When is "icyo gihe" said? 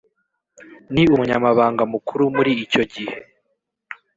2.65-3.15